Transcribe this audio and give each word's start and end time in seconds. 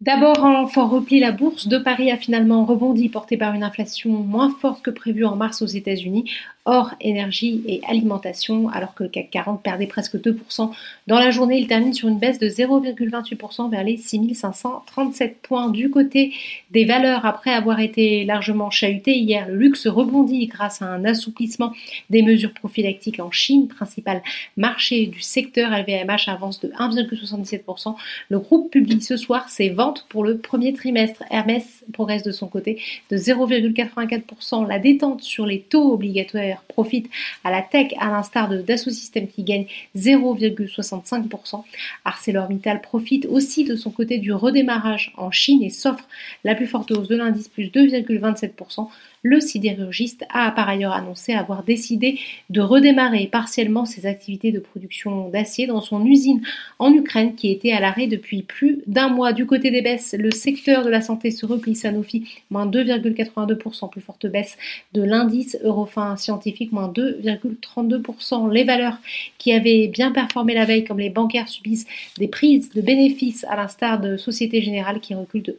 D'abord 0.00 0.42
en 0.44 0.66
fort 0.66 0.88
repli, 0.88 1.20
la 1.20 1.30
bourse 1.30 1.68
de 1.68 1.76
Paris 1.76 2.10
a 2.10 2.16
finalement 2.16 2.64
rebondi, 2.64 3.10
portée 3.10 3.36
par 3.36 3.52
une 3.52 3.62
inflation 3.62 4.10
moins 4.10 4.48
forte 4.48 4.82
que 4.82 4.90
prévue 4.90 5.26
en 5.26 5.36
mars 5.36 5.60
aux 5.60 5.66
États-Unis, 5.66 6.30
hors 6.66 6.94
énergie 7.00 7.62
et 7.66 7.80
alimentation, 7.88 8.68
alors 8.68 8.94
que 8.94 9.04
le 9.04 9.08
CAC 9.08 9.30
40 9.30 9.62
perdait 9.62 9.86
presque 9.86 10.16
2%. 10.16 10.70
Dans 11.06 11.18
la 11.18 11.30
journée, 11.30 11.58
il 11.58 11.66
termine 11.66 11.94
sur 11.94 12.08
une 12.08 12.18
baisse 12.18 12.38
de 12.38 12.48
0,28% 12.48 13.70
vers 13.70 13.82
les 13.82 13.96
6537 13.96 15.38
points. 15.40 15.70
Du 15.70 15.90
côté 15.90 16.34
des 16.70 16.84
valeurs, 16.84 17.24
après 17.24 17.52
avoir 17.52 17.80
été 17.80 18.24
largement 18.24 18.70
chahuté 18.70 19.18
hier, 19.18 19.48
le 19.48 19.56
luxe 19.56 19.86
rebondit 19.86 20.46
grâce 20.46 20.82
à 20.82 20.86
un 20.86 21.04
assouplissement 21.04 21.72
des 22.10 22.22
mesures 22.22 22.52
prophylactiques 22.52 23.20
en 23.20 23.30
Chine, 23.30 23.68
principal 23.68 24.22
marché 24.56 25.06
du 25.06 25.20
secteur. 25.20 25.70
LVMH 25.70 26.28
avance 26.28 26.60
de 26.60 26.68
1,77%. 26.68 27.94
Le 28.28 28.38
groupe 28.38 28.70
publie 28.70 29.00
ce 29.00 29.16
soir 29.16 29.48
ses 29.48 29.70
ventes 29.70 30.06
pour 30.08 30.24
le 30.24 30.36
premier 30.38 30.74
trimestre. 30.74 31.22
Hermès 31.30 31.84
progresse 31.92 32.22
de 32.22 32.32
son 32.32 32.48
côté 32.48 32.80
de 33.10 33.16
0,84%. 33.16 34.68
La 34.68 34.78
détente 34.78 35.22
sur 35.22 35.46
les 35.46 35.60
taux 35.60 35.92
obligatoires 35.92 36.59
profite 36.68 37.10
à 37.44 37.50
la 37.50 37.62
tech, 37.62 37.92
à 37.98 38.10
l'instar 38.10 38.48
de 38.48 38.60
Dassault 38.60 38.90
Systèmes 38.90 39.28
qui 39.28 39.42
gagne 39.42 39.66
0,65%. 39.96 41.62
ArcelorMittal 42.04 42.80
profite 42.80 43.26
aussi 43.26 43.64
de 43.64 43.76
son 43.76 43.90
côté 43.90 44.18
du 44.18 44.32
redémarrage 44.32 45.12
en 45.16 45.30
Chine 45.30 45.62
et 45.62 45.70
s'offre 45.70 46.08
la 46.44 46.54
plus 46.54 46.66
forte 46.66 46.90
hausse 46.90 47.08
de 47.08 47.16
l'indice 47.16 47.48
plus 47.48 47.66
2,27%. 47.66 48.88
Le 49.22 49.38
sidérurgiste 49.38 50.24
a 50.30 50.50
par 50.50 50.68
ailleurs 50.68 50.94
annoncé 50.94 51.34
avoir 51.34 51.62
décidé 51.62 52.18
de 52.48 52.62
redémarrer 52.62 53.26
partiellement 53.26 53.84
ses 53.84 54.06
activités 54.06 54.50
de 54.50 54.60
production 54.60 55.28
d'acier 55.28 55.66
dans 55.66 55.82
son 55.82 56.06
usine 56.06 56.40
en 56.78 56.90
Ukraine 56.94 57.34
qui 57.34 57.50
était 57.50 57.72
à 57.72 57.80
l'arrêt 57.80 58.06
depuis 58.06 58.42
plus 58.42 58.82
d'un 58.86 59.08
mois. 59.08 59.34
Du 59.34 59.44
côté 59.44 59.70
des 59.70 59.82
baisses, 59.82 60.14
le 60.18 60.30
secteur 60.30 60.84
de 60.84 60.88
la 60.88 61.02
santé 61.02 61.30
se 61.30 61.44
replie 61.44 61.76
Sanofi, 61.76 62.40
moins 62.48 62.66
2,82%, 62.66 63.90
plus 63.90 64.00
forte 64.00 64.26
baisse 64.26 64.56
de 64.94 65.02
l'indice 65.02 65.58
Eurofin 65.62 66.16
scientifique, 66.16 66.39
moins 66.72 66.88
2,32%. 66.88 68.50
Les 68.52 68.64
valeurs 68.64 68.98
qui 69.38 69.52
avaient 69.52 69.88
bien 69.88 70.12
performé 70.12 70.54
la 70.54 70.64
veille, 70.64 70.84
comme 70.84 70.98
les 70.98 71.10
bancaires, 71.10 71.48
subissent 71.48 71.86
des 72.18 72.28
prises 72.28 72.70
de 72.70 72.80
bénéfices 72.80 73.44
à 73.44 73.56
l'instar 73.56 74.00
de 74.00 74.16
Société 74.16 74.62
Générale 74.62 75.00
qui 75.00 75.14
recule 75.14 75.42
de 75.42 75.56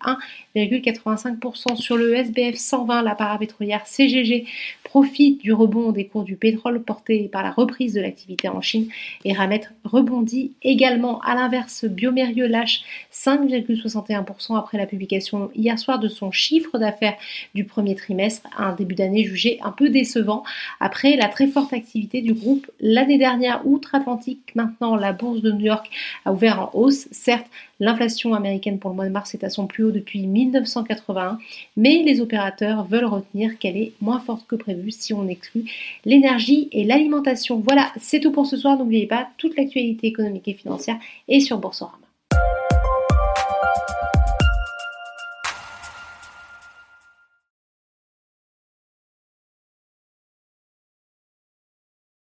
1,85% 0.56 1.76
sur 1.76 1.98
le 1.98 2.16
SBF 2.16 2.56
120, 2.56 3.02
la 3.02 3.16
paramètre 3.16 3.58
CGG 3.86 4.46
profite 4.84 5.42
du 5.42 5.54
rebond 5.54 5.92
des 5.92 6.06
cours 6.06 6.24
du 6.24 6.36
pétrole 6.36 6.82
porté 6.84 7.30
par 7.30 7.44
la 7.44 7.52
reprise 7.52 7.94
de 7.94 8.02
l'activité 8.02 8.50
en 8.50 8.62
Chine 8.62 8.88
et 9.24 9.34
Ramet 9.34 9.62
rebondit 9.86 10.52
également. 10.64 11.22
À 11.22 11.36
l'inverse, 11.36 11.86
Biomérieux 11.86 12.48
lâche 12.48 12.82
5,61% 13.14 14.58
après 14.58 14.78
la 14.78 14.86
publication 14.86 15.50
hier 15.56 15.80
soir 15.80 16.00
de 16.00 16.08
son 16.08 16.32
chiffre 16.32 16.78
d'affaires 16.78 17.16
du 17.56 17.64
premier 17.64 17.96
trimestre, 17.96 18.48
un 18.58 18.74
début 18.74 18.96
d'année 18.96 19.24
jugé 19.24 19.60
un 19.64 19.72
peu 19.72 19.90
décevant 19.90 20.44
après 20.80 21.16
la 21.16 21.28
très 21.28 21.48
forte 21.48 21.74
activité 21.74 22.22
du 22.22 22.34
groupe 22.34 22.70
l'année 22.80 23.18
dernière 23.18 23.66
outre-Atlantique. 23.66 24.54
Maintenant, 24.56 24.96
la 24.96 25.14
bourse 25.14 25.42
de 25.42 25.52
New 25.52 25.66
York 25.66 25.90
a 26.26 26.34
ouvert 26.34 26.62
en 26.62 26.70
hausse. 26.74 27.08
Certes, 27.12 27.48
l'inflation 27.80 28.34
américaine 28.34 28.80
pour 28.80 28.92
le 28.92 28.96
mois 28.96 29.06
de 29.06 29.12
mars 29.12 29.34
est 29.34 29.44
à 29.44 29.50
son 29.50 29.68
plus 29.68 29.84
haut 29.84 29.92
depuis 29.92 30.26
1981, 30.26 31.38
mais 31.78 32.04
les 32.04 32.22
opérateurs 32.22 32.86
veulent 32.86 33.06
retenir 33.06 33.58
qu'elle 33.60 33.78
est 33.78 33.94
moins 34.02 34.20
forte 34.20 34.48
que 34.48 34.56
prévu 34.56 34.92
si 34.92 35.14
on 35.14 35.28
exclut 35.28 35.66
l'énergie 36.06 36.70
et 36.72 36.84
l'alimentation. 36.84 37.60
Voilà, 37.60 37.92
c'est 38.00 38.20
tout 38.20 38.32
pour 38.32 38.46
ce 38.46 38.58
soir. 38.58 38.78
N'oubliez 38.78 39.08
pas, 39.08 39.30
toute 39.38 39.58
l'actualité 39.58 40.08
économique 40.08 40.48
et 40.48 40.54
financière 40.54 40.98
est 41.28 41.40
sur 41.40 41.58
Boursorama. 41.58 42.11